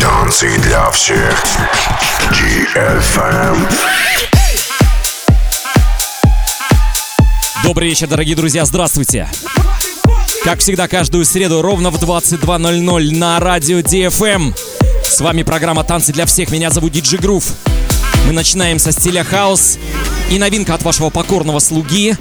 [0.00, 1.44] Танцы для всех.
[2.32, 3.56] DFM.
[7.62, 9.28] Добрый вечер, дорогие друзья, здравствуйте.
[10.42, 14.52] Как всегда, каждую среду ровно в 22.00 на радио DFM.
[15.04, 16.50] С вами программа «Танцы для всех».
[16.50, 17.44] Меня зовут DJ Groove.
[18.26, 19.78] Мы начинаем со стиля хаус.
[20.28, 22.16] И новинка от вашего покорного слуги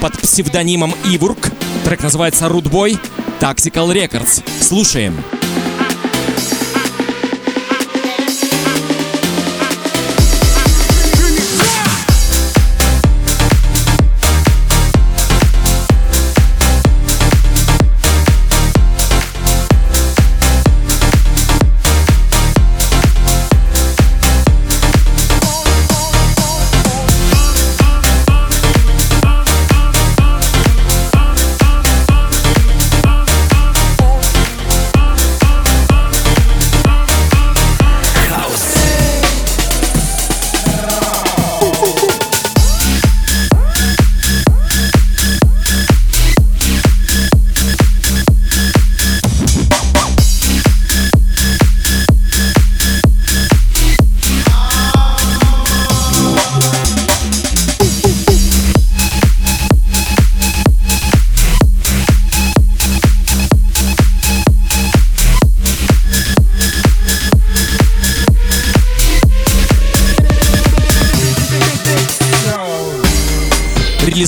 [0.00, 1.53] под псевдонимом Evoorg.
[1.84, 2.98] Трек называется «Rude Boy»
[3.40, 4.42] Tactical Records.
[4.60, 5.14] Слушаем.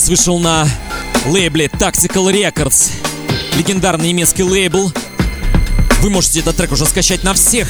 [0.06, 0.68] Релиз вышел на
[1.26, 2.90] лейбле Tactical Records.
[3.56, 4.92] Легендарный немецкий лейбл.
[6.00, 7.68] Вы можете этот трек уже скачать на всех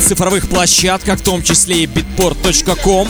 [0.00, 3.08] цифровых площадках, в том числе и bitport.com.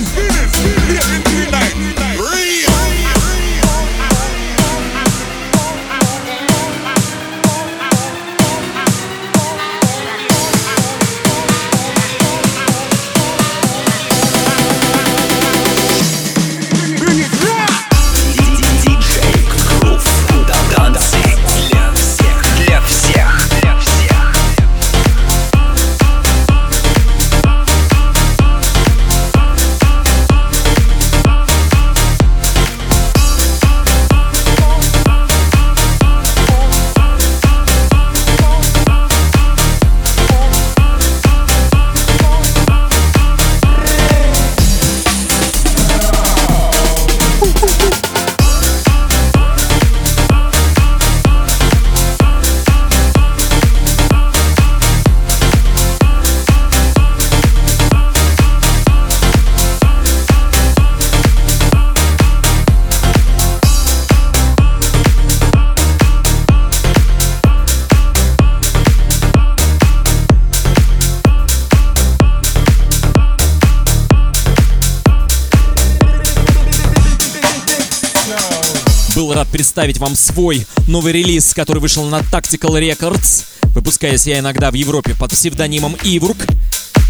[79.54, 83.44] представить вам свой новый релиз, который вышел на Tactical Records.
[83.66, 86.38] Выпускаюсь я иногда в Европе под псевдонимом Иврук.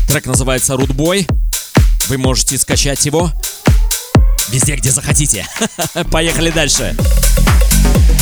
[0.07, 1.27] Трек называется Рудбой.
[2.09, 3.33] Вы можете скачать его
[4.51, 5.47] везде, где захотите.
[6.11, 6.95] Поехали дальше.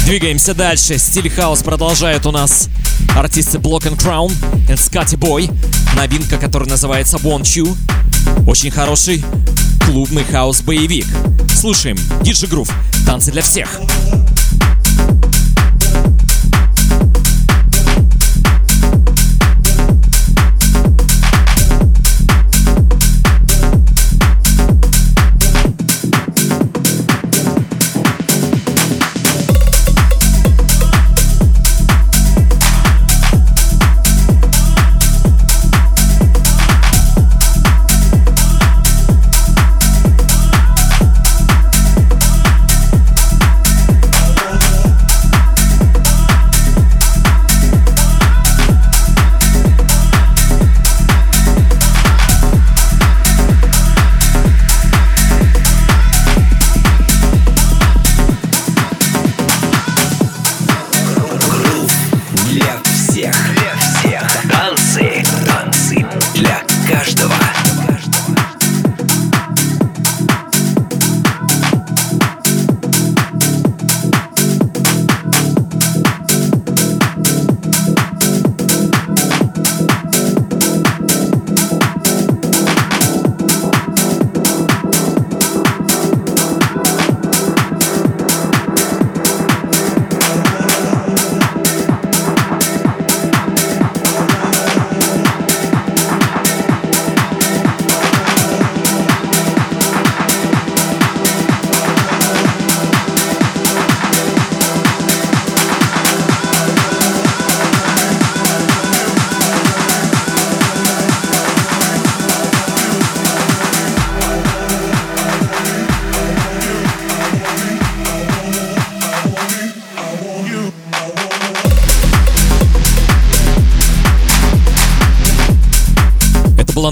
[0.07, 0.99] Двигаемся дальше.
[0.99, 2.69] Стиль хаус продолжает у нас
[3.17, 4.33] артисты Block and Crown
[4.69, 5.51] и Scotty Boy.
[5.97, 7.77] Новинка, которая называется Want You.
[8.47, 9.23] Очень хороший
[9.87, 11.07] клубный хаос-боевик.
[11.55, 11.97] Слушаем.
[12.23, 12.71] Диджи Грув.
[13.07, 13.81] Танцы для всех.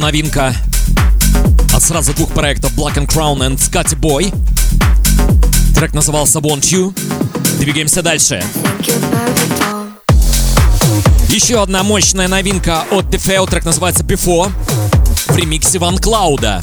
[0.01, 0.55] Новинка
[1.75, 4.35] от сразу двух проектов Black and Crown and Scotty Boy.
[5.75, 6.95] Трек назывался Want You.
[7.59, 8.43] Двигаемся дальше.
[11.29, 14.51] Еще одна мощная новинка от DeFeo, трек называется Before
[15.27, 16.61] в ремиксе Ван Клауда.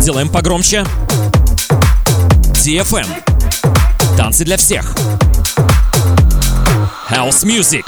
[0.00, 0.86] Делаем погромче.
[2.52, 3.06] DFM.
[4.16, 4.94] Танцы для всех.
[7.10, 7.84] House Music.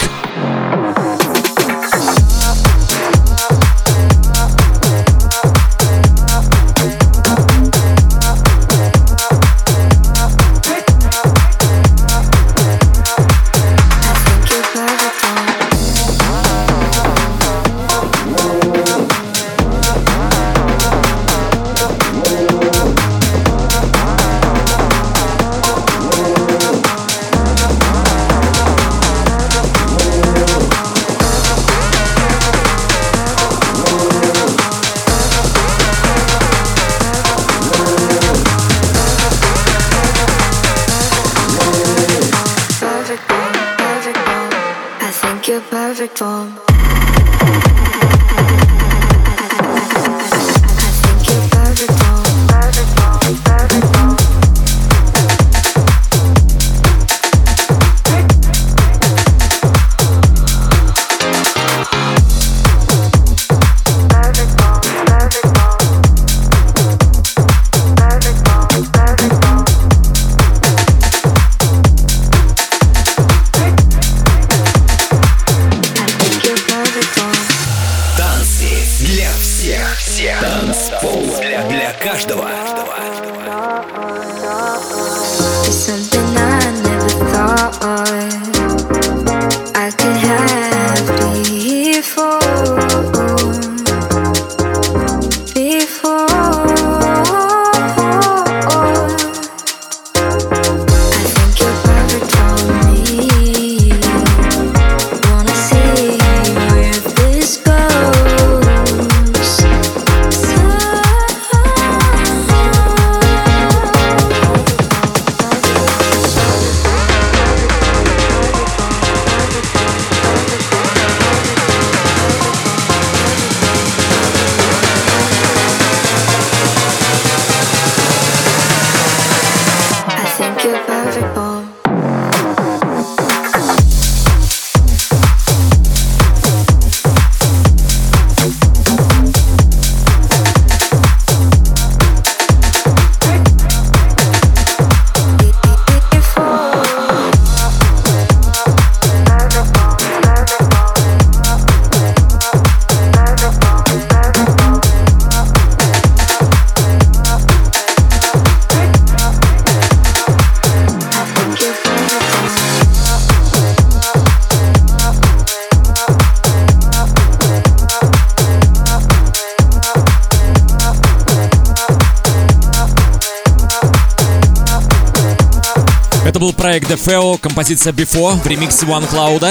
[176.89, 179.43] Defeo, композиция Before в ремиксе One Cloud.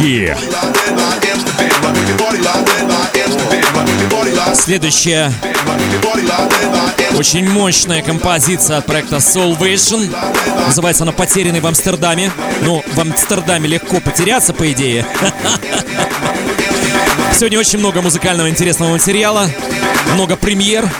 [0.00, 0.36] Yeah.
[4.54, 5.32] Следующая
[7.18, 10.08] очень мощная композиция от проекта Solvation.
[10.66, 12.30] Называется она «Потерянный в Амстердаме».
[12.62, 15.04] Ну, в Амстердаме легко потеряться, по идее.
[17.38, 19.48] Сегодня очень много музыкального интересного материала,
[20.14, 20.90] много премьер.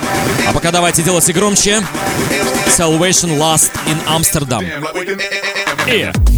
[0.47, 1.83] А пока давайте делайте громче.
[2.69, 4.63] Salvation Last in Amsterdam.
[5.89, 6.38] Yeah.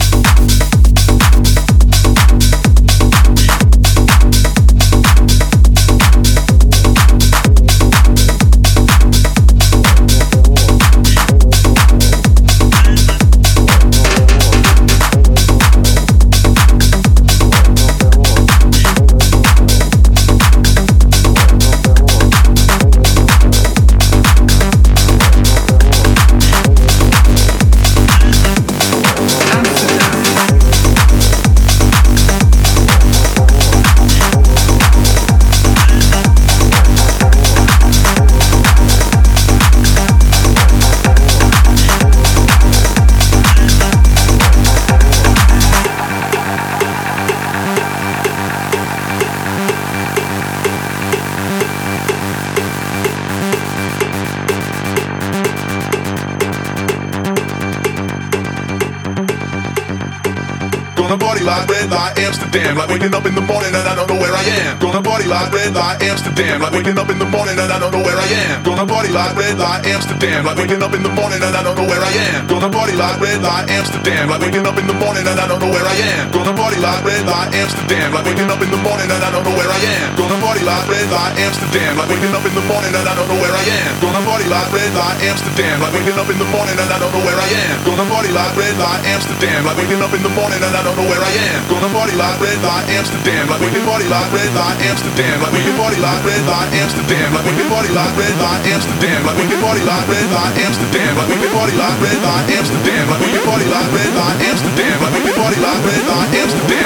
[61.51, 64.33] like that like Amsterdam, like waking up in the morning and I don't know where
[64.33, 64.79] I am.
[64.79, 67.91] Gonna party like red light Amsterdam, like waking up in the morning and I don't
[67.91, 68.63] know where I am.
[68.63, 71.77] Gonna party like red light Amsterdam, like waking up in the morning and I don't
[71.77, 72.47] know where I am.
[72.47, 75.61] Gonna party like red light Amsterdam, like waking up in the morning and I don't
[75.61, 76.31] know where I am.
[76.31, 79.45] Gonna party like red light Amsterdam, like waking up in the morning and I don't
[79.45, 80.15] know where I am.
[80.15, 83.29] Gonna party like red light Amsterdam, like waking up in the morning and I don't
[83.29, 83.91] know where I am.
[83.99, 87.13] Gonna party like red light Amsterdam, like waking up in the morning and I don't
[87.13, 87.77] know where I am.
[87.83, 90.97] Gonna party like red light Amsterdam, like waking up in the morning and I don't
[90.97, 91.61] know where I am.
[91.81, 95.49] Gonna party like red light Amsterdam, like we can party like red light Amsterdam, like
[95.49, 99.25] we can party like red light Amsterdam, like we can party like red light Amsterdam,
[99.25, 102.45] like we can party like red light Amsterdam, like we can party like red light
[102.53, 106.05] Amsterdam, like we can party like red light Amsterdam, like we can party like red
[106.05, 106.80] light Amsterdam,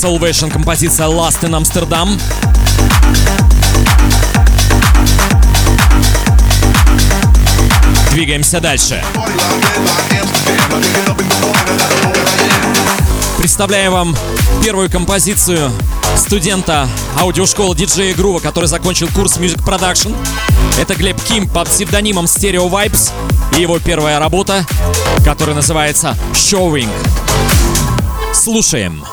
[0.00, 2.18] Salvation, композиция Last in Amsterdam.
[8.10, 9.04] Двигаемся дальше.
[13.36, 14.16] Представляю вам
[14.64, 15.70] первую композицию
[16.16, 16.88] студента
[17.18, 20.16] аудиошколы диджея Грува, который закончил курс Music Production.
[20.78, 23.10] Это Глеб Ким под псевдонимом Stereo Vibes
[23.58, 24.64] и его первая работа,
[25.26, 26.88] которая называется Showing.
[28.32, 29.04] Слушаем.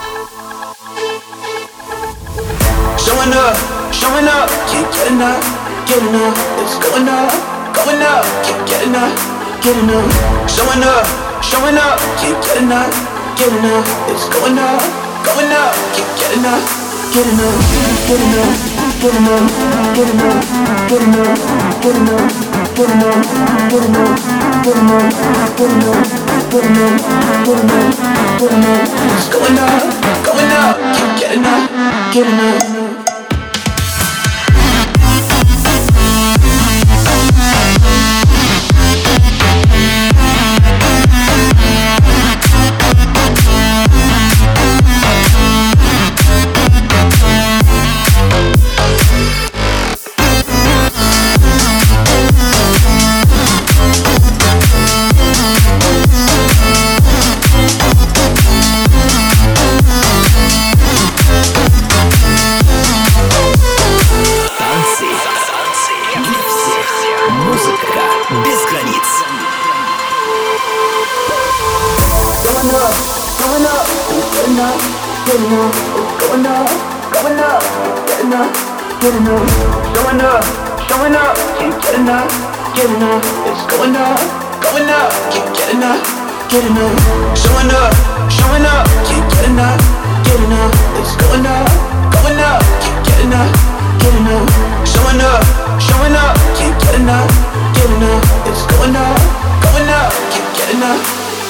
[3.07, 3.55] Showing up,
[3.93, 5.39] showing up, can't get enough,
[5.87, 6.35] get enough.
[6.59, 7.31] It's going up,
[7.71, 9.15] going up, can't get enough,
[9.63, 10.11] get enough.
[10.51, 11.07] Showing up,
[11.39, 12.91] showing up, can't get enough,
[13.39, 13.87] get enough.
[14.11, 14.83] It's going up,
[15.23, 16.67] going up, can't get enough,
[17.15, 17.55] get enough,
[18.03, 19.47] get enough, get enough,
[19.87, 20.43] get enough, get enough,
[20.91, 21.47] get enough,
[21.79, 22.27] get enough,
[22.75, 23.31] get enough,
[23.71, 24.83] get enough, get
[25.77, 26.11] enough, get enough,
[27.39, 27.95] get enough,
[28.35, 28.91] get enough.
[29.15, 29.87] It's going up,
[30.27, 31.71] going up, can't get enough,
[32.13, 32.76] get enough.
[86.67, 87.93] getting up, showing up,
[88.29, 88.85] showing up.
[89.07, 89.79] Can't get enough,
[90.23, 90.71] get enough.
[90.99, 91.67] It's going up,
[92.11, 92.61] going up.
[92.83, 93.51] Can't get enough,
[93.99, 94.49] get enough.
[94.83, 95.43] Showing up,
[95.79, 96.35] showing up.
[96.59, 97.31] Can't get enough,
[97.71, 98.23] get enough.
[98.51, 99.15] It's going up,
[99.63, 100.11] going up.
[100.33, 100.99] Can't get enough,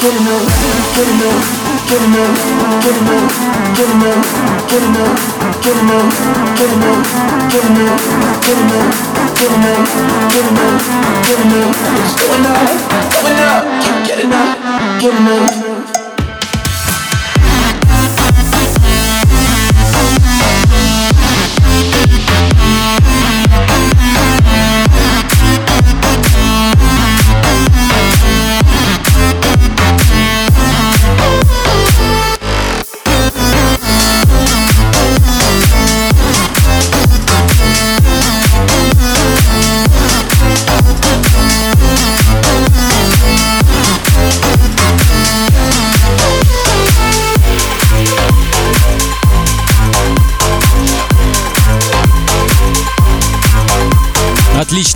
[0.02, 0.46] get enough,
[0.94, 1.66] get enough.
[1.88, 2.36] Get enough,
[2.84, 3.32] get enough,
[3.74, 4.28] get enough,
[4.68, 5.24] get enough, get enough,
[5.64, 6.94] get enough,
[7.48, 8.06] get enough,
[8.46, 9.88] get enough get enough.
[10.32, 10.82] getting up,
[11.28, 11.76] getting up.
[12.02, 12.68] It's going up,
[13.14, 14.67] going up, keep get enough
[15.00, 15.67] forgiveness.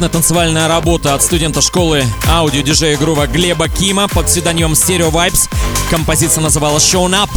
[0.09, 5.49] Танцевальная работа от студента школы аудио-диджея грува Глеба Кима под псевдонимом Stereo Vibes.
[5.89, 7.29] Композиция называлась Shown Up.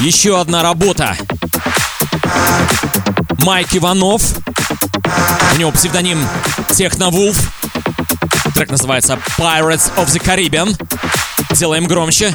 [0.00, 1.16] Еще одна работа.
[3.44, 4.22] Майк Иванов.
[5.54, 6.26] У него псевдоним
[6.74, 7.36] Техно Вулф.
[8.54, 10.76] Трек называется Pirates of the Caribbean.
[11.54, 12.34] Делаем громче.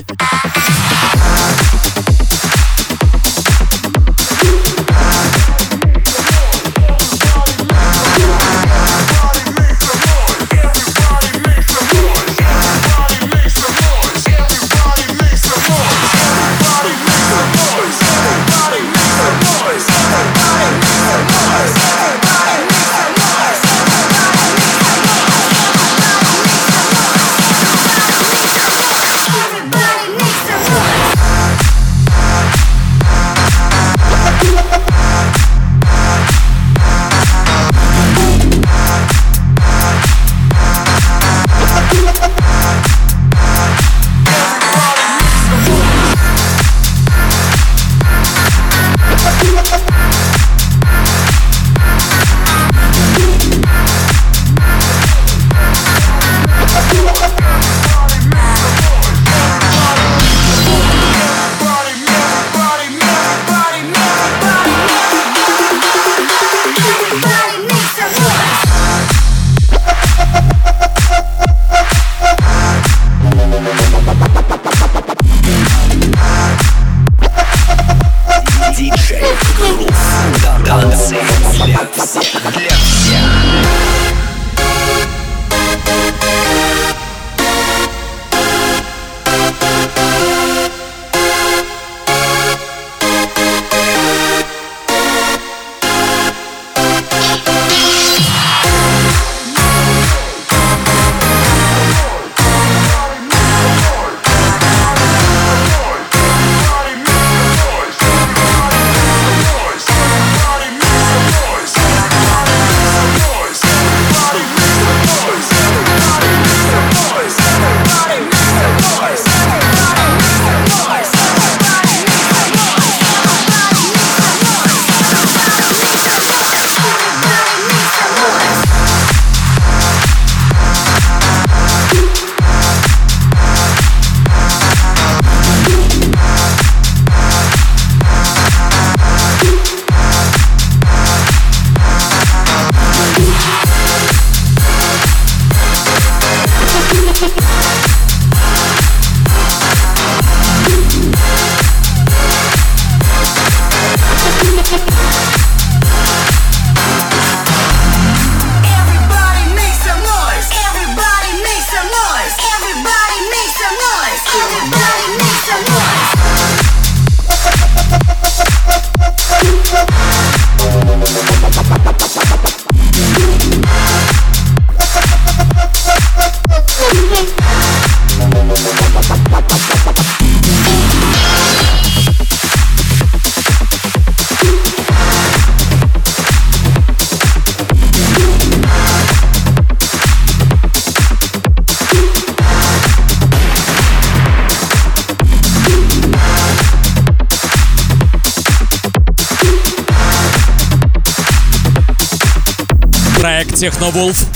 [203.56, 204.28] Wolf.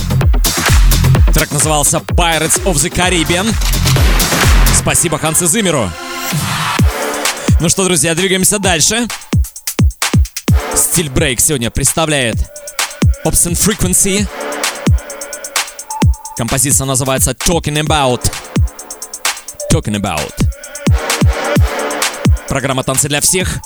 [1.33, 3.53] Трек назывался Pirates of the Caribbean.
[4.73, 5.91] Спасибо Хансе Зимеру.
[7.59, 9.07] Ну что, друзья, двигаемся дальше.
[10.73, 12.37] Стиль Брейк сегодня представляет
[13.25, 14.25] Obscene Frequency.
[16.37, 18.31] Композиция называется Talking About.
[19.69, 20.33] Talking About.
[22.47, 23.59] Программа «Танцы для всех».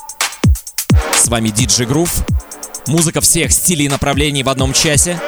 [1.15, 2.42] С вами DJ Groove.
[2.87, 5.19] Музыка всех стилей и направлений в одном часе.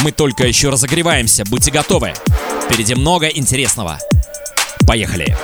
[0.00, 2.12] Мы только еще разогреваемся, будьте готовы.
[2.64, 3.98] Впереди много интересного.
[4.86, 5.36] Поехали.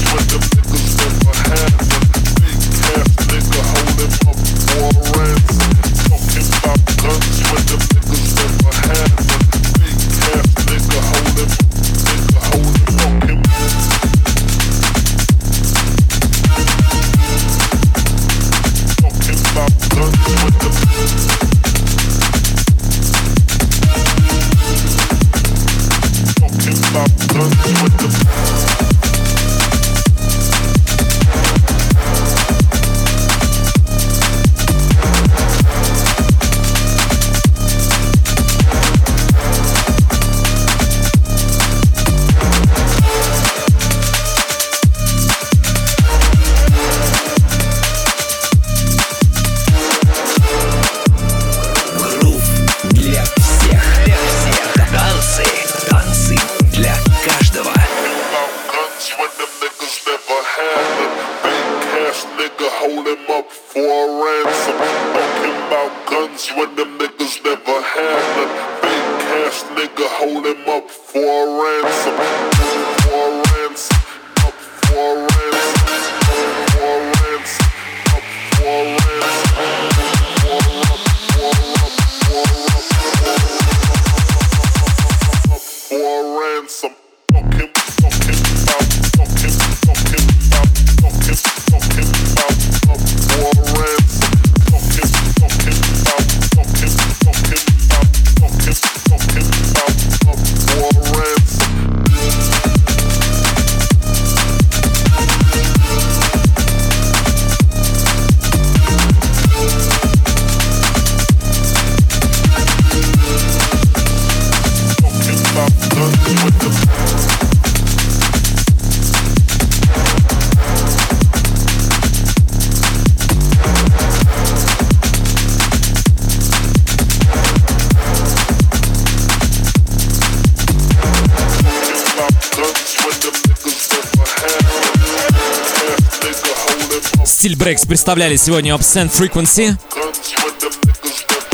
[137.60, 139.76] Steel представляли сегодня Absent Frequency,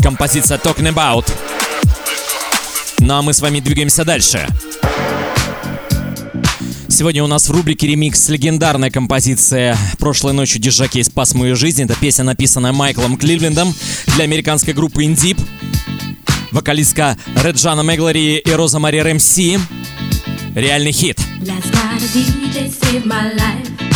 [0.00, 1.28] композиция Talking About.
[3.00, 4.46] Ну а мы с вами двигаемся дальше.
[6.88, 11.82] Сегодня у нас в рубрике ремикс легендарная композиция «Прошлой ночью Диджакей спас мою жизнь».
[11.82, 13.74] Это песня, написанная Майклом Кливлендом
[14.14, 15.40] для американской группы Индип.
[16.52, 19.58] Вокалистка Реджана Меглари и Роза Мария Рэмси.
[20.54, 21.18] Реальный хит.
[21.40, 23.95] Last night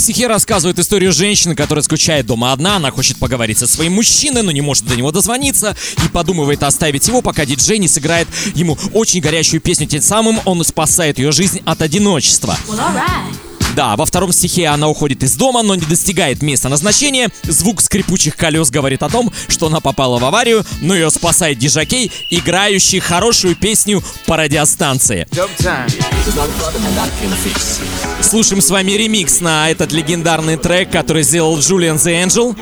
[0.00, 4.50] Стихи рассказывают историю женщины, которая скучает дома одна, она хочет поговорить со своим мужчиной, но
[4.50, 9.20] не может до него дозвониться и подумывает оставить его, пока диджей не сыграет ему очень
[9.20, 12.56] горячую песню, тем самым он спасает ее жизнь от одиночества.
[12.66, 13.49] Well.
[13.76, 17.30] Да, во втором стихе она уходит из дома, но не достигает места назначения.
[17.42, 22.10] Звук скрипучих колес говорит о том, что она попала в аварию, но ее спасает дижакей,
[22.30, 25.26] играющий хорошую песню по радиостанции.
[28.20, 32.56] Слушаем с вами ремикс на этот легендарный трек, который сделал Julian the Angel.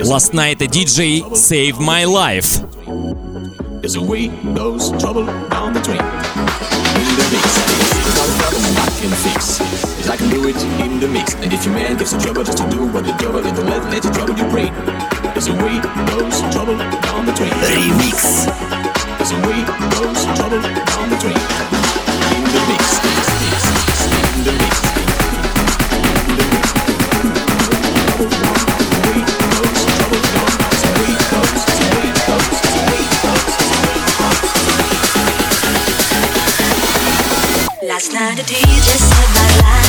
[0.00, 2.60] Last night a DJ saved my life.
[3.80, 5.98] There's a way goes trouble down the drain.
[5.98, 7.44] In the mix,
[8.06, 9.93] it's not a problem I can fix.
[10.04, 11.32] Cause I can do it in the mix.
[11.36, 13.64] And if your man gives you trouble just to do what the devil in the
[13.64, 14.70] left, let you trouble your brain.
[15.32, 15.80] There's a way
[16.12, 17.48] goes trouble down the drain.
[17.64, 18.44] Remix.
[19.16, 19.64] There's a way
[19.96, 21.40] goes trouble down the drain.
[22.36, 22.84] In the mix.
[37.88, 39.83] Last night a DJ set my life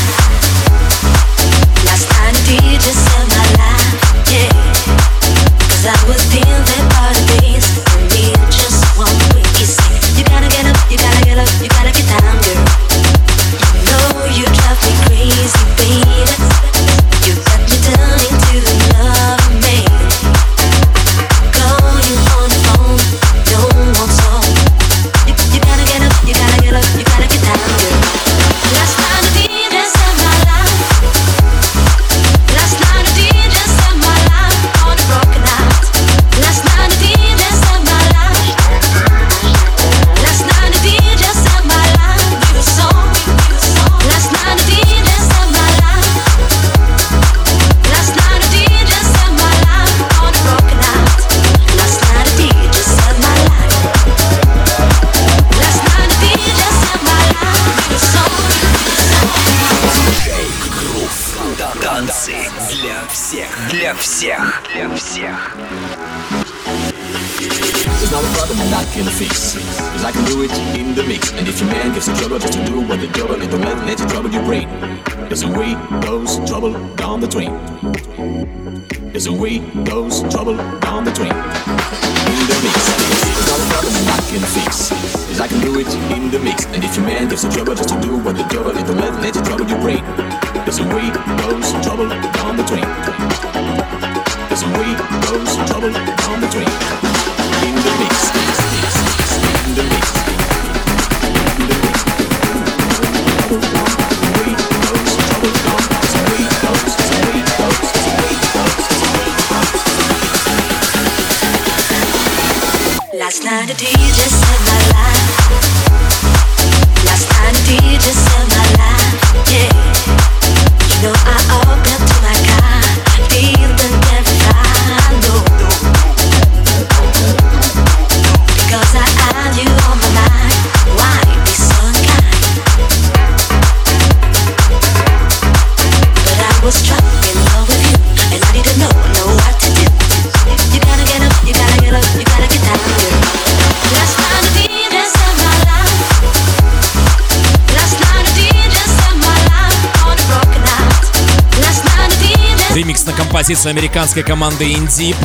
[153.45, 155.15] Композицию американской команды Indie.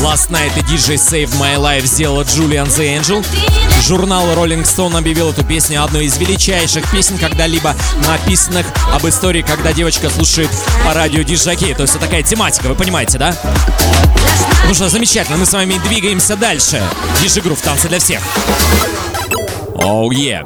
[0.00, 3.24] Last night и DJ Save My Life сделала Julian the Angel.
[3.86, 7.76] Журнал Rolling Stone объявил эту песню одной из величайших песен, когда-либо
[8.08, 10.50] написанных об истории, когда девочка слушает
[10.84, 11.72] по радио диджаки.
[11.74, 13.36] То есть это такая тематика, вы понимаете, да?
[14.66, 16.82] Ну что, замечательно, мы с вами двигаемся дальше.
[17.22, 18.20] Диджи Грув, танцы для всех.
[19.76, 20.44] Оу, oh, yeah.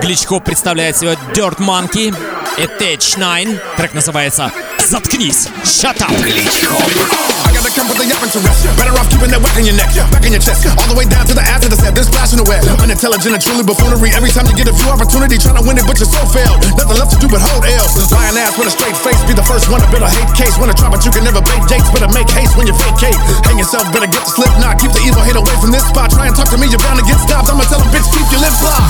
[0.00, 2.16] Гличкоп представляет себе Dirt Monkey
[2.56, 3.76] и Tech 9.
[3.76, 4.50] Трек называется
[4.88, 5.36] Zatknij!
[5.68, 6.08] Shut up!
[6.08, 8.64] I gotta come with the weapon to rest.
[8.80, 11.04] Better off keeping that weapon in your neck, back in your chest, all the way
[11.04, 11.92] down to the ass of the set.
[11.92, 12.46] this splashing the.
[12.80, 14.10] Unintelligent and truly buffoonery.
[14.16, 16.64] Every time you get a few opportunity, trying to win it, but you're so failed.
[16.80, 17.94] Nothing left to do but hold L's.
[18.10, 20.56] Lying ass with a straight face, be the first one to build a hate case.
[20.56, 21.92] Wanna try, but you can never bait dates.
[21.92, 23.20] Better make haste when you vacate.
[23.44, 24.80] Hang yourself, better get the slip knot.
[24.80, 26.08] Keep the evil hate away from this spot.
[26.16, 27.52] Try and talk to me, you're bound to get stopped.
[27.52, 28.88] I'ma tell them, bitch, keep your lips locked.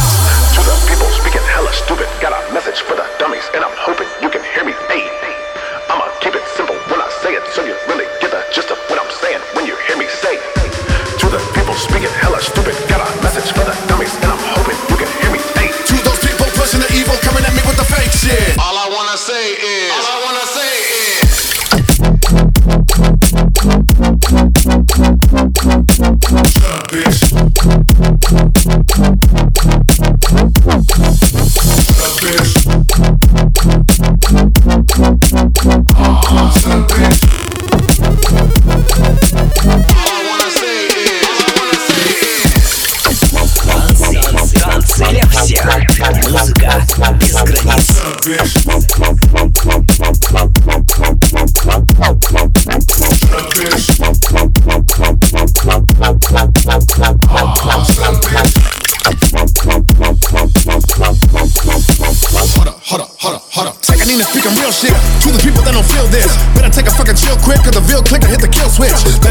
[0.54, 4.06] To the people speaking hella stupid, got a message for the dummies, and I'm hoping
[4.22, 4.78] you can hear me.
[4.87, 5.17] Hey
[6.28, 9.00] keep it simple when I say it, so you really get the gist of what
[9.00, 10.36] I'm saying when you hear me say.
[11.20, 14.76] To the people speaking hella stupid, got a message for the dummies, and I'm hoping
[14.92, 15.40] you can hear me.
[15.56, 18.58] Hey, To those people pushing the evil, coming at me with the fake shit.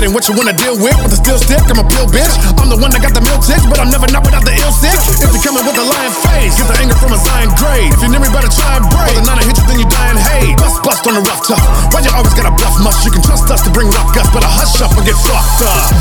[0.07, 1.59] Ain't what you wanna deal with, with a steel stick.
[1.67, 2.31] I'm a pill bitch.
[2.63, 4.71] I'm the one that got the milk ticks, but I'm never not without the ill
[4.71, 4.95] sick.
[4.95, 7.91] If you're coming with a lion face, get the anger from a Zion grave.
[7.91, 9.11] If you near me, better try and break.
[9.11, 10.55] Or the nine hit you, then you die in hate.
[10.55, 11.59] Bust, bust on the rough tough.
[11.91, 13.03] Why you always gotta bluff much?
[13.03, 15.67] You can trust us to bring rough guts, but a hush up and get fucked
[15.67, 15.91] up.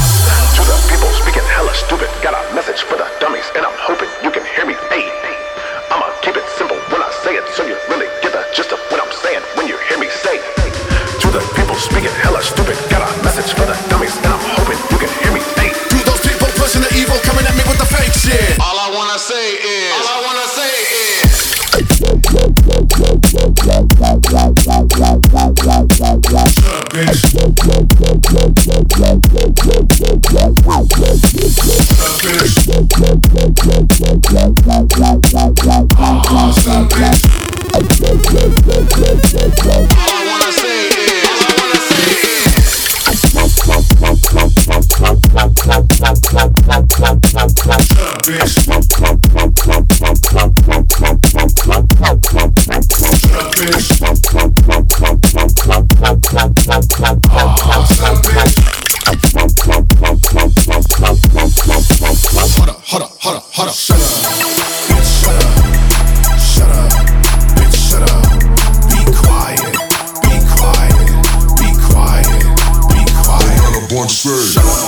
[0.55, 2.09] To the people speaking hella stupid,
[62.99, 63.75] hold up, hold up, hold up.
[63.75, 64.05] Shut up,
[64.89, 65.53] bitch, shut up.
[66.41, 66.93] Shut up,
[67.57, 68.25] bitch, shut up.
[68.89, 69.61] Be quiet,
[70.25, 70.97] be quiet,
[71.61, 72.29] be quiet,
[72.89, 73.61] be quiet.
[73.61, 74.57] Going up on stage.
[74.57, 74.81] Shut up,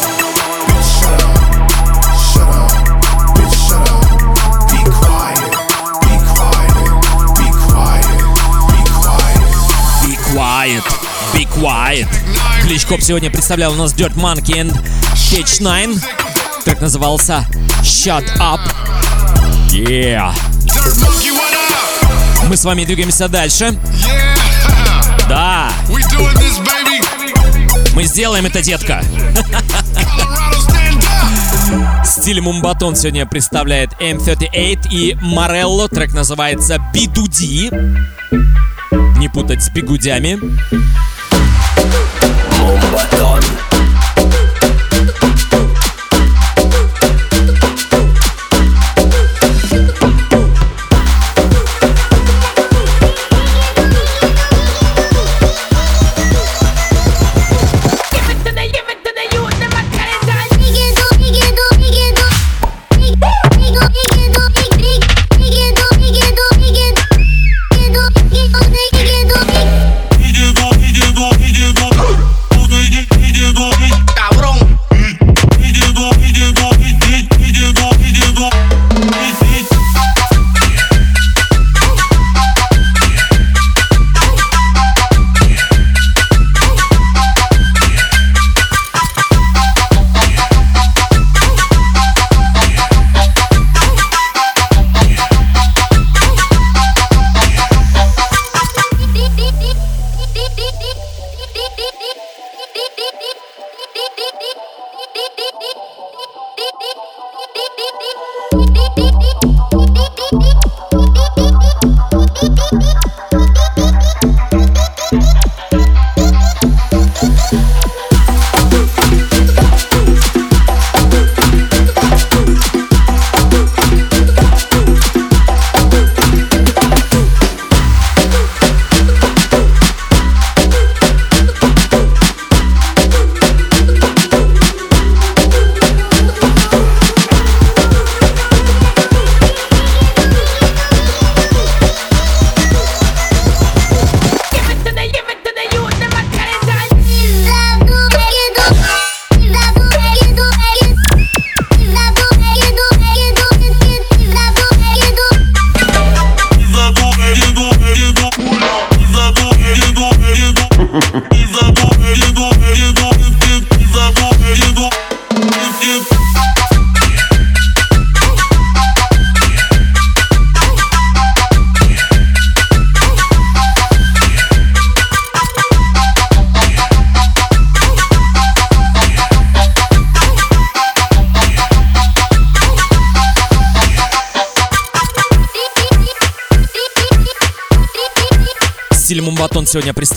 [0.69, 1.37] bitch, shut up.
[2.33, 2.73] Shut up,
[3.37, 4.05] bitch, shut up.
[4.73, 5.53] Be quiet,
[6.01, 6.77] be quiet,
[7.37, 8.09] be quiet,
[8.69, 9.45] be quiet.
[10.05, 10.85] Be quiet,
[11.35, 12.09] be quiet.
[12.63, 14.73] Кличкоп сегодня представлял у нас Dirt Monkey and
[15.31, 16.28] Catch 9.
[16.69, 17.47] Трек назывался
[17.83, 18.61] Shut Up.
[19.71, 20.35] Yeah.
[22.47, 23.69] Мы с вами двигаемся дальше.
[23.69, 25.29] Yeah.
[25.31, 26.61] Да, this,
[27.95, 29.03] мы сделаем это, детка.
[32.05, 35.89] Стиль Мумбатон сегодня представляет M38 и Морелло.
[35.89, 37.71] Трек называется Бидуди.
[39.19, 40.39] Не путать с бигудями.
[42.61, 43.68] Стиль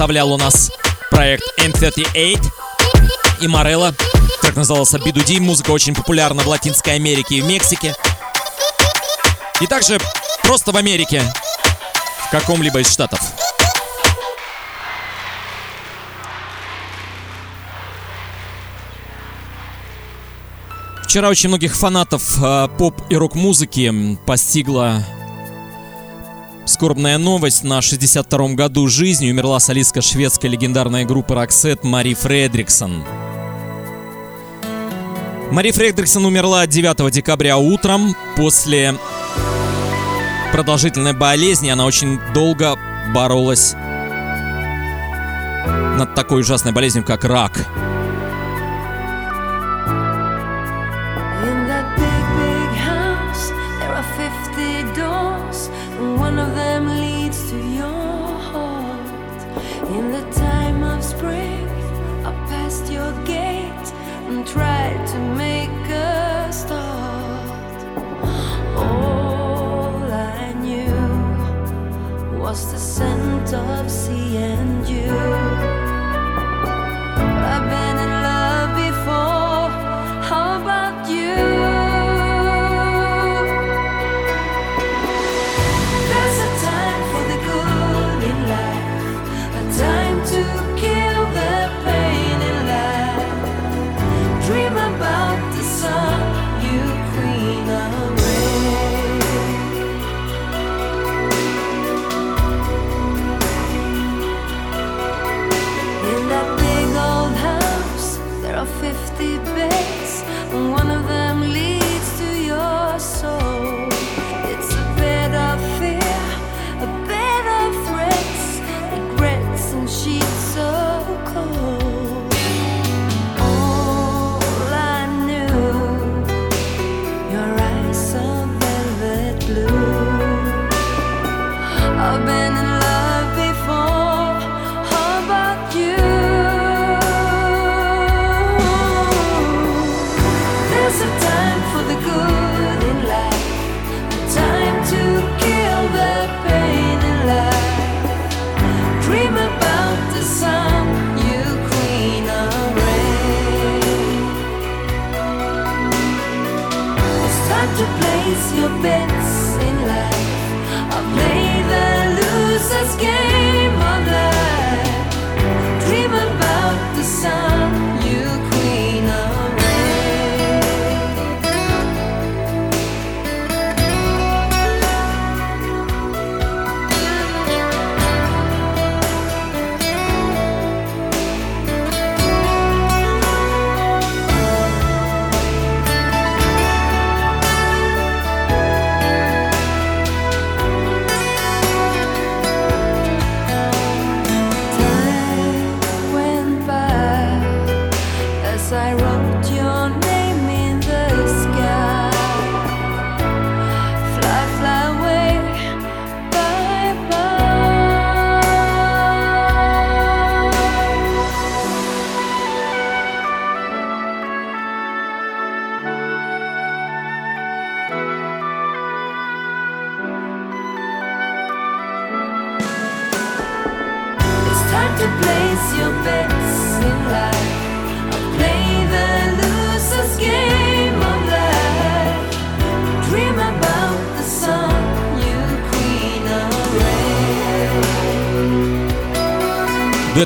[0.02, 0.72] представлял у нас
[1.12, 2.44] проект M38
[3.40, 3.94] и Морелло.
[4.42, 5.38] Трек назывался Бидуди.
[5.38, 7.94] Музыка очень популярна в Латинской Америке и в Мексике.
[9.62, 10.00] И также
[10.42, 11.22] просто в Америке,
[12.26, 13.20] в каком-либо из штатов.
[21.04, 25.06] Вчера очень многих фанатов э, поп и рок-музыки постигла
[26.72, 27.64] скорбная новость.
[27.64, 33.04] На 62-м году жизни умерла солистка шведской легендарной группы Роксет Мари Фредриксон.
[35.52, 38.96] Мари Фредриксон умерла 9 декабря утром после
[40.52, 41.70] продолжительной болезни.
[41.70, 42.78] Она очень долго
[43.14, 43.74] боролась
[45.98, 47.68] над такой ужасной болезнью, как рак.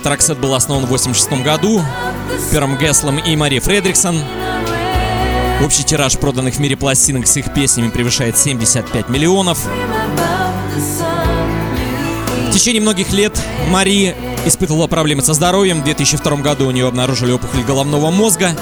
[0.06, 1.82] Роксет был основан в 86 году
[2.52, 4.22] Пером Геслом и Мари Фредриксон.
[5.64, 9.60] Общий тираж проданных в мире пластинок с их песнями превышает 75 миллионов.
[12.50, 13.40] В течение многих лет
[13.70, 15.82] Мари испытывала проблемы со здоровьем.
[15.82, 18.56] В 2002 году у нее обнаружили опухоль головного мозга.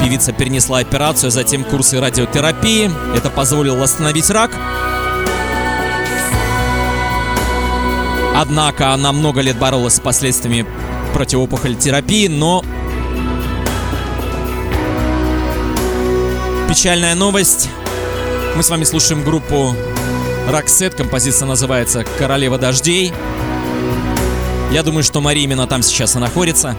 [0.00, 2.90] Певица перенесла операцию, а затем курсы радиотерапии.
[3.16, 4.50] Это позволило остановить рак.
[8.34, 10.66] Однако она много лет боролась с последствиями
[11.14, 12.64] противоопухоль терапии, но
[16.68, 17.70] печальная новость.
[18.56, 19.76] Мы с вами слушаем группу
[20.50, 20.94] Роксет.
[20.94, 23.12] Композиция называется «Королева дождей».
[24.72, 26.76] Я думаю, что Мария именно там сейчас и находится,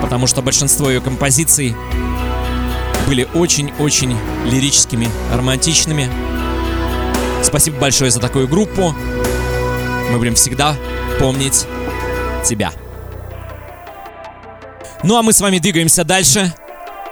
[0.00, 1.76] потому что большинство ее композиций
[3.06, 4.16] были очень-очень
[4.46, 6.10] лирическими, романтичными.
[7.44, 8.94] Спасибо большое за такую группу.
[10.12, 10.76] Мы будем всегда
[11.18, 11.66] помнить
[12.44, 12.70] тебя.
[15.02, 16.52] Ну а мы с вами двигаемся дальше.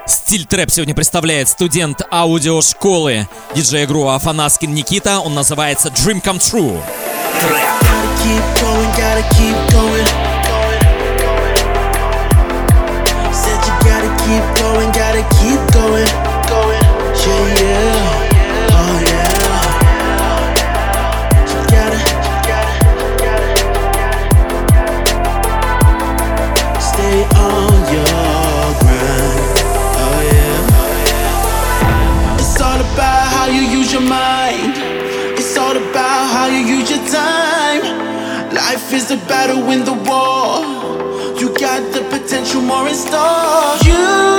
[0.07, 5.21] Стиль трэп сегодня представляет студент аудиошколы диджея Гру Афанаскин Никита.
[5.21, 6.79] Он называется Dream Come True.
[14.31, 16.07] keep going, gotta keep going,
[16.47, 16.83] going.
[17.27, 18.00] Yeah, yeah,
[39.11, 40.63] A battle, win the war.
[41.37, 43.77] You got the potential more in store.
[43.85, 44.30] You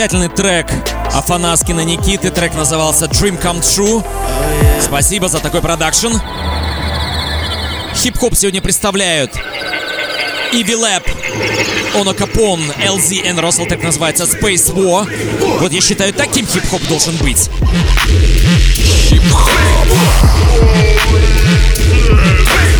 [0.00, 0.66] Замечательный трек
[1.12, 2.30] Афанаскина Никиты.
[2.30, 4.02] Трек назывался Dream Come True.
[4.80, 6.14] Спасибо за такой продакшн.
[7.96, 9.34] Хип-хоп сегодня представляют
[10.52, 11.02] Иви Lab,
[11.94, 15.06] Оно Капон, LZ and Russell, так называется Space War.
[15.58, 17.50] Вот я считаю, таким хип-хоп должен быть.
[22.30, 22.79] Space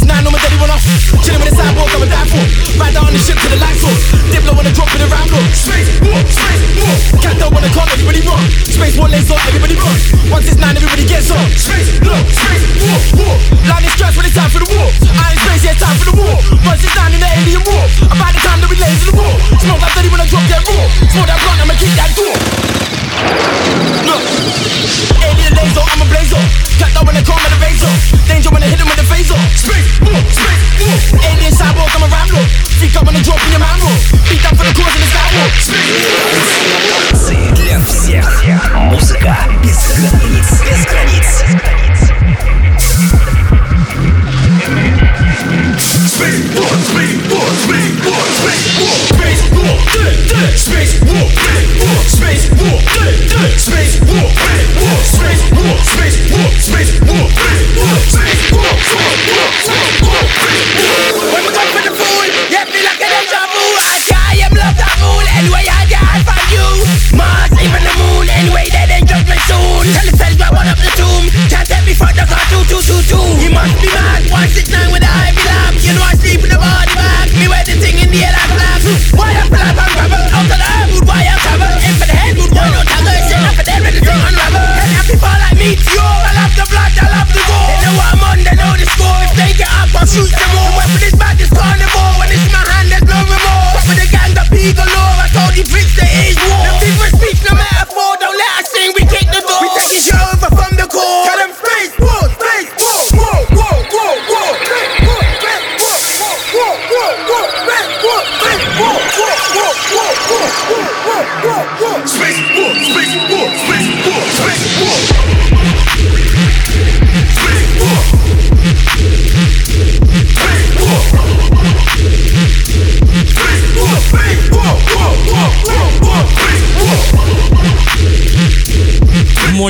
[0.00, 0.10] blazer.
[0.10, 0.78] 169, no, my daddy wanna.
[1.24, 2.44] Chilling with a sidewalk, I'm a die for.
[2.80, 3.98] Ride down the ship to the lights off.
[4.32, 5.48] Diplo wanna drop in the round look.
[5.52, 6.96] Space war, space war.
[7.20, 8.44] Captain wanna come, everybody run.
[8.64, 9.96] Space war laser, everybody run.
[10.32, 11.44] 169, everybody gets up.
[11.56, 13.36] Space, look, space war, war.
[13.68, 14.88] Line is stressed when it's time for the war.
[15.20, 16.36] I ain't space, it's time for the war.
[16.64, 17.84] 169 in the alien war.
[18.08, 19.34] About the time that we lays in the war.
[19.60, 20.84] Smoke that 30 when I drop that raw.
[21.12, 23.49] Smoke that blunt, I'ma kick that door.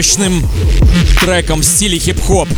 [0.01, 0.49] Мощным
[1.21, 2.49] треком в стиле хип-хоп.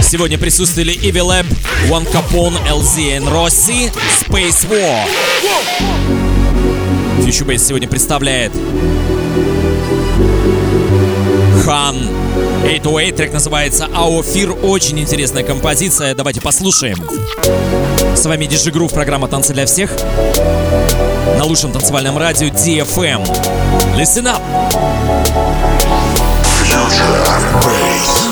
[0.00, 1.46] Сегодня присутствовали Evil Lab,
[1.88, 3.90] One Capone, LZ and Rossi,
[4.20, 5.08] Space War.
[7.18, 8.52] Future Bass сегодня представляет
[11.64, 11.96] Хан
[12.62, 16.96] 808, трек называется Our Fear, очень интересная композиция, давайте послушаем.
[18.18, 19.92] С вами Диджи Грув, программа «Танцы для всех»
[21.38, 23.24] на лучшем танцевальном радио DFM.
[23.96, 24.42] Listen up!
[26.64, 28.27] Future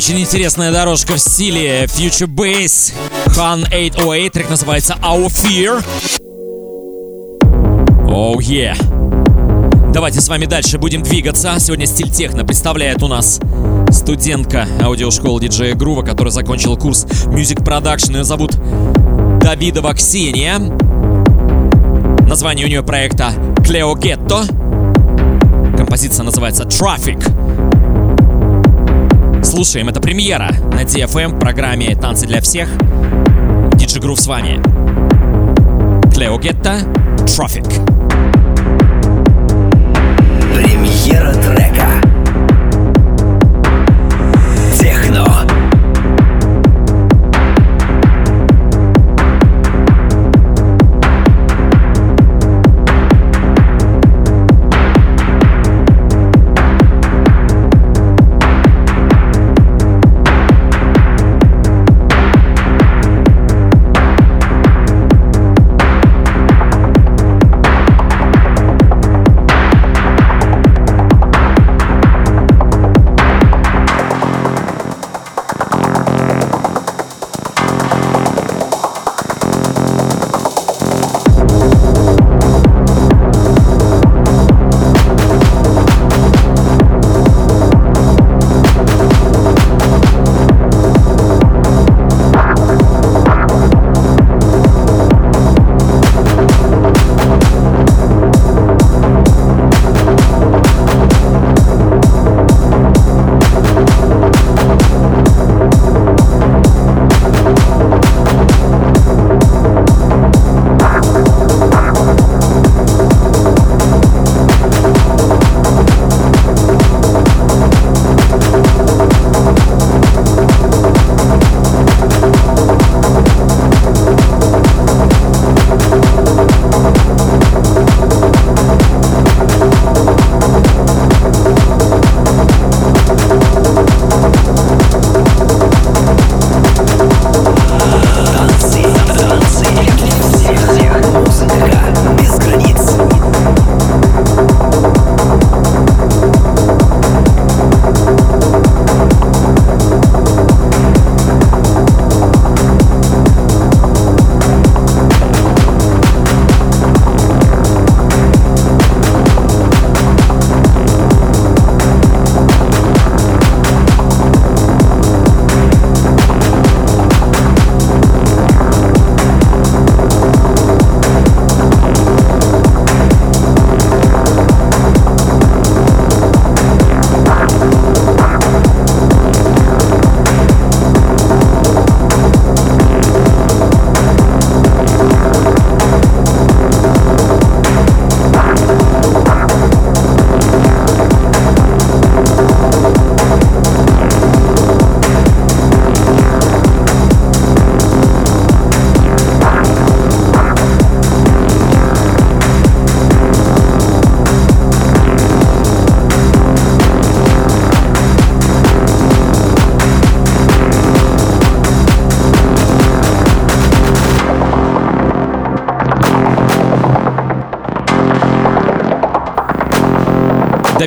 [0.00, 2.94] очень интересная дорожка в стиле Future Bass.
[3.36, 5.84] Han 808, трек называется Our Fear.
[8.06, 8.74] Oh yeah.
[9.92, 11.54] Давайте с вами дальше будем двигаться.
[11.60, 13.40] Сегодня стиль техно представляет у нас
[13.90, 18.16] студентка аудиошколы диджея Грува, которая закончила курс Music Production.
[18.16, 18.56] Ее зовут
[19.42, 20.58] Давидова Ксения.
[22.26, 23.32] Название у нее проекта
[23.66, 24.44] Клео Гетто.
[25.76, 27.69] Композиция называется Traffic.
[29.62, 32.70] Слушаем, это премьера на DFM в программе «Танцы для всех».
[33.74, 34.58] Диджи Грув с вами.
[36.14, 36.78] Клео Гетто,
[37.26, 37.66] Traffic.
[40.54, 41.59] Премьера трека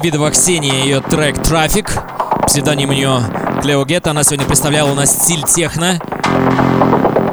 [0.04, 1.94] Давидова Ксения, ее трек «Трафик».
[2.46, 3.22] Псевдоним у нее
[3.62, 4.12] Клео Гетто.
[4.12, 5.98] Она сегодня представляла у нас стиль техно.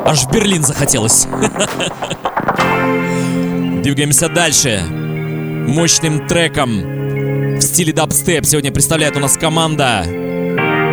[0.06, 1.26] Аж в Берлин захотелось.
[3.82, 4.84] Двигаемся дальше.
[4.88, 10.04] Мощным треком в стиле дабстеп сегодня представляет у нас команда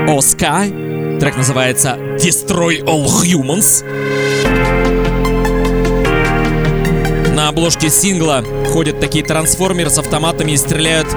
[0.07, 0.71] Оскай.
[1.19, 3.86] Трек называется Destroy All Humans.
[7.36, 11.07] На обложке сингла ходят такие трансформеры с автоматами и стреляют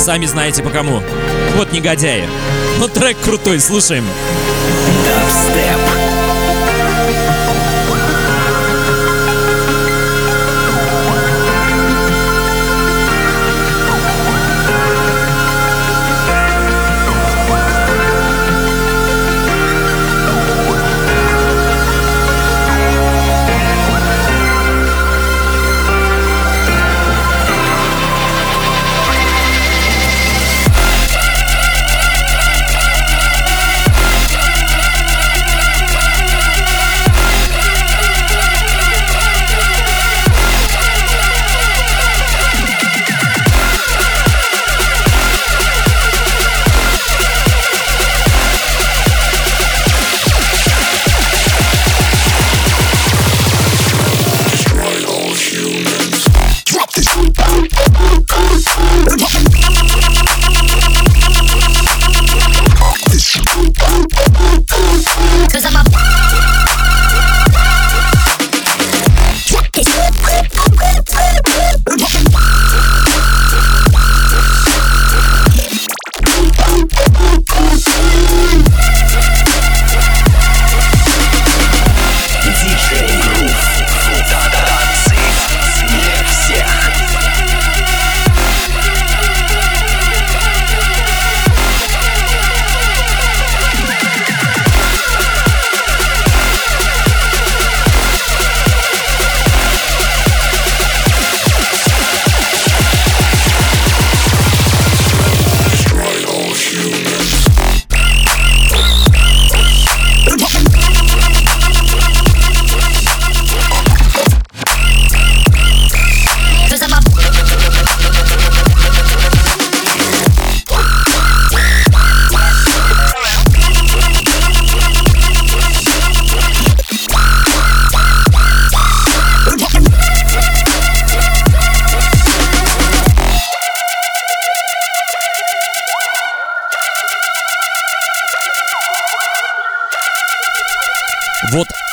[0.00, 1.02] Сами знаете по кому.
[1.56, 2.26] Вот негодяи.
[2.78, 4.04] Но трек крутой, слушаем.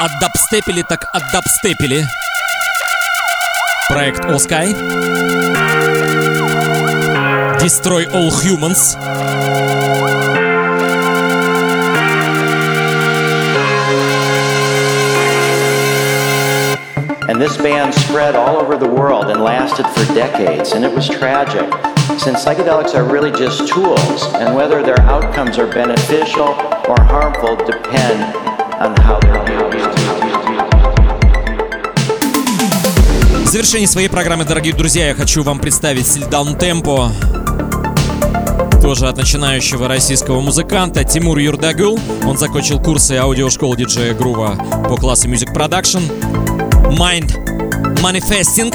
[0.07, 2.07] отдабстепили так отдабстепили.
[3.89, 4.73] Проект All Sky.
[7.61, 8.97] Destroy All Humans.
[17.29, 21.09] And this band spread all over the world and lasted for decades, and it was
[21.09, 21.71] tragic.
[22.19, 26.49] Since psychedelics are really just tools, and whether their outcomes are beneficial
[26.89, 28.37] or harmful depend
[28.83, 29.66] on how they're used.
[33.58, 37.12] Завершении своей программы, дорогие друзья, я хочу вам представить стиль даунтемпо,
[38.84, 42.00] тоже от начинающего российского музыканта Тимур Юрдагул.
[42.24, 44.56] Он закончил курсы аудиошколы диджея Грува
[44.88, 46.04] по классу Music Production.
[47.00, 47.34] Mind
[48.04, 48.72] Manifesting.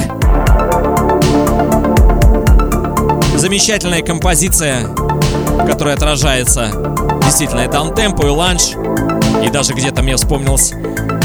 [3.39, 4.89] Замечательная композиция,
[5.65, 6.73] которая отражается
[7.25, 8.73] действительно и даунтемпо, и ланч.
[9.45, 10.73] И даже где-то мне вспомнилось,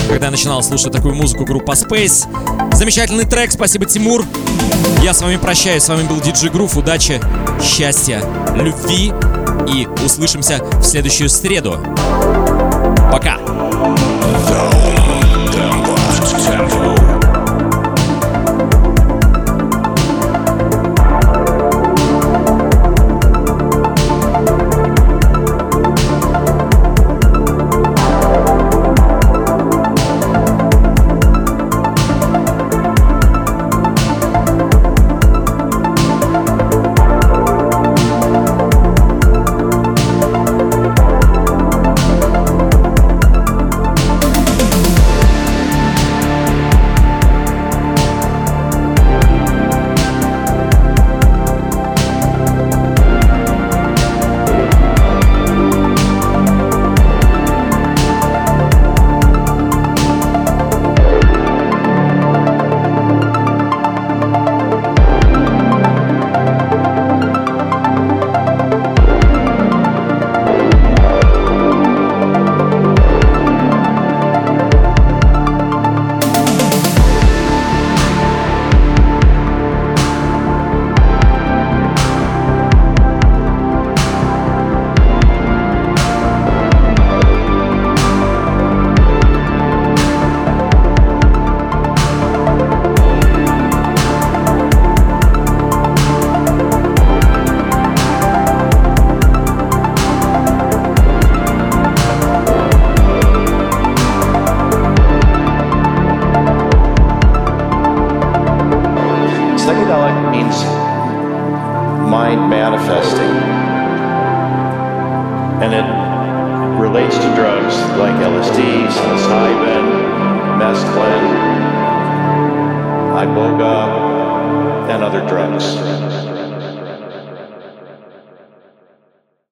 [0.07, 2.25] когда я начинал слушать такую музыку группа Space.
[2.73, 4.25] Замечательный трек, спасибо, Тимур.
[5.01, 6.77] Я с вами прощаюсь, с вами был Диджи Грув.
[6.77, 7.21] Удачи,
[7.61, 8.21] счастья,
[8.55, 9.13] любви
[9.67, 11.79] и услышимся в следующую среду.
[13.11, 13.66] Пока!